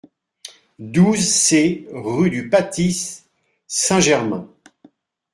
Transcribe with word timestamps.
douze 0.79 1.29
C 1.31 1.85
rue 1.93 2.31
du 2.31 2.49
Patis 2.49 3.21
Saint-Germain 3.67 4.49